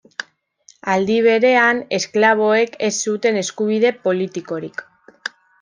Aldi 0.93 1.17
berean, 1.27 1.83
esklaboek 1.99 2.79
ez 2.89 2.91
zuten 3.07 3.41
eskubide 3.45 3.93
politikorik. 4.09 4.87